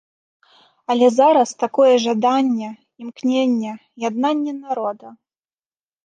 [0.91, 2.69] Але зараз такое жаданне,
[3.03, 3.73] імкненне,
[4.09, 5.07] яднанне народа.